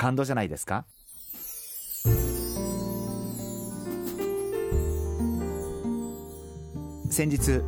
[0.00, 0.86] 感動じゃないですか？
[7.10, 7.60] 先日、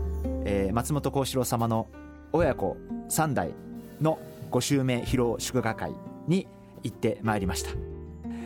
[0.46, 1.88] えー、松本幸四郎様の
[2.32, 2.78] 親子
[3.10, 3.52] 3代
[4.00, 4.18] の
[4.50, 5.92] ご襲名披露祝賀会
[6.26, 6.46] に
[6.82, 7.70] 行ってまいりました、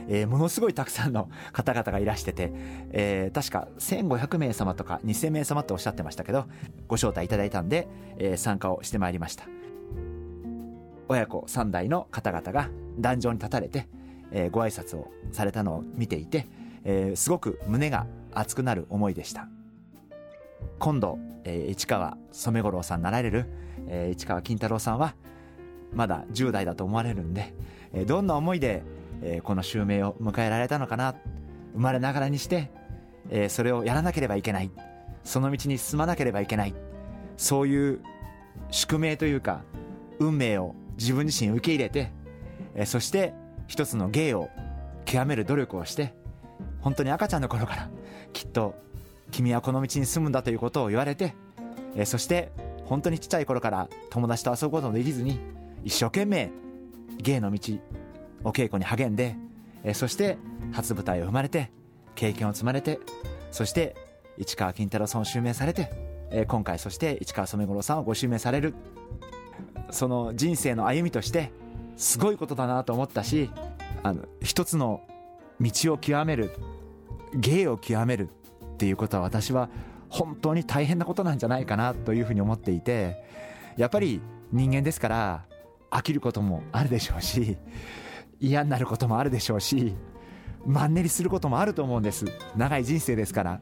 [0.08, 2.50] えー、ものすごいたくさんの方々がいらしてて、
[2.90, 6.46] えー、確か1500名様とか2000名様とおっしゃってましたけど
[6.88, 7.86] ご招待いただいたんで、
[8.18, 9.44] えー、参加をしてまいりました。
[11.08, 13.88] 親子3代の方々が壇上に立たれて、
[14.32, 16.46] えー、ご挨拶をされたのを見ていて、
[16.84, 19.48] えー、すごく胸が熱くなる思いでした。
[20.78, 23.46] 今度、えー、市川染五郎さんなられる、
[23.88, 25.14] えー、市川金太郎さんは
[25.92, 27.54] まだ10代だと思われるんで、
[27.92, 28.82] えー、どんな思いで、
[29.22, 31.14] えー、この襲名を迎えられたのかな
[31.74, 32.70] 生まれながらにして、
[33.30, 34.70] えー、それをやらなければいけない
[35.24, 36.74] その道に進まなければいけない
[37.36, 38.00] そういう
[38.70, 39.62] 宿命というか
[40.18, 42.12] 運命を自分自身受け入れて、
[42.74, 43.34] えー、そして
[43.66, 44.48] 一つの芸を
[45.04, 46.14] 極める努力をして
[46.80, 47.90] 本当に赤ちゃんの頃から
[48.32, 48.74] きっと
[49.30, 51.34] 君はこの道に住むんだということを言われて、
[51.94, 52.50] えー、そして
[52.84, 55.40] 本当にちっちゃい頃から友達と遊ぶこともできずに
[55.84, 56.50] 一生懸命
[57.18, 57.74] 芸の道
[58.44, 59.36] お稽古に励んで、
[59.84, 60.38] えー、そして
[60.72, 61.70] 初舞台を踏まれて
[62.14, 63.00] 経験を積まれて
[63.50, 63.94] そして
[64.38, 65.90] 市川金太郎さんを襲名されて、
[66.30, 68.74] えー、今回そして市川染五郎さんをご襲名される。
[69.90, 71.52] その人生の歩みとして
[71.96, 73.50] すごいことだなと思ったし
[74.02, 75.02] あの一つの
[75.60, 76.52] 道を極める
[77.34, 79.68] 芸を極めるっていうことは私は
[80.08, 83.24] 本当に大変なことなんじゃないかなというふうに思っていて
[83.76, 84.20] やっぱり
[84.52, 85.44] 人間ですから
[85.90, 87.56] 飽きることもあるでしょうし
[88.40, 89.94] 嫌になることもあるでしょうし
[90.66, 92.26] マンネリすることもあると思うんです。
[92.56, 93.60] 長い人生ですから。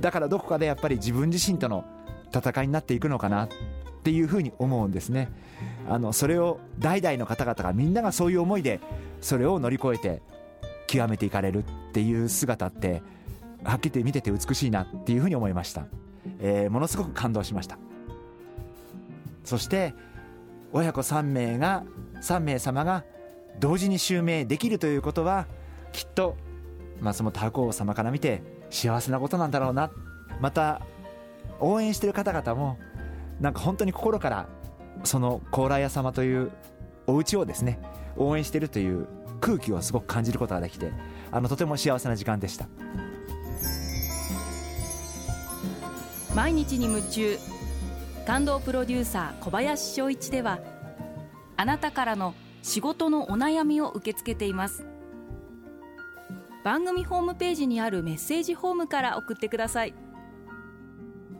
[0.00, 1.84] だからどこかでやっぱり自分自身との
[2.34, 3.48] 戦いになっていくのかな。
[4.02, 5.28] っていうふうに思うんですね。
[5.88, 8.80] あのそれを代々の方々がみんながそういう思いで
[9.20, 10.22] それを乗り越えて
[10.88, 13.00] 極めていかれるっていう姿って
[13.62, 15.86] はっきり言見てて美しいなっていうふうに思いました、
[16.40, 17.78] えー、ものすごく感動しました。
[19.44, 19.94] そして
[20.72, 21.84] 親子3名が
[22.22, 23.04] 3名様が
[23.60, 25.46] 同時に襲名できるということは
[25.92, 26.36] きっと
[27.00, 29.92] 松本白鸚様から見て幸せなことなんだろうな。
[30.40, 30.80] また
[31.60, 32.78] 応援してる方々も
[33.42, 34.46] なんか本当に心から
[35.02, 36.52] その高麗屋様という
[37.08, 37.80] お家をですね
[38.16, 39.08] 応援しているという
[39.40, 40.92] 空気をすごく感じることができて
[41.32, 42.68] あのとても幸せな時間でした。
[46.34, 47.36] 毎日に夢中
[48.26, 50.60] 感動プロデューサー小林翔一では
[51.56, 54.86] あなたからの仕事のお悩みを受け付けています。
[56.64, 59.94] 番組ホームページにあるメッセージフォームから送ってください。